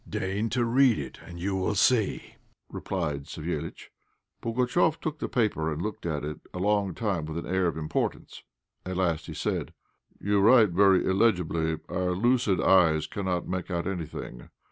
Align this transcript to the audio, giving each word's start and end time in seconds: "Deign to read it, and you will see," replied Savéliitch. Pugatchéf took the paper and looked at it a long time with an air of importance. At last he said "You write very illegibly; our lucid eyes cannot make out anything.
"Deign 0.09 0.49
to 0.49 0.65
read 0.65 0.97
it, 0.97 1.19
and 1.27 1.39
you 1.39 1.55
will 1.55 1.75
see," 1.75 2.33
replied 2.69 3.25
Savéliitch. 3.25 3.89
Pugatchéf 4.41 4.99
took 4.99 5.19
the 5.19 5.29
paper 5.29 5.71
and 5.71 5.79
looked 5.79 6.07
at 6.07 6.23
it 6.25 6.39
a 6.55 6.57
long 6.57 6.95
time 6.95 7.25
with 7.25 7.37
an 7.37 7.45
air 7.45 7.67
of 7.67 7.77
importance. 7.77 8.41
At 8.83 8.97
last 8.97 9.27
he 9.27 9.35
said 9.35 9.75
"You 10.19 10.39
write 10.39 10.69
very 10.69 11.05
illegibly; 11.05 11.77
our 11.87 12.13
lucid 12.15 12.59
eyes 12.59 13.05
cannot 13.05 13.47
make 13.47 13.69
out 13.69 13.85
anything. 13.85 14.49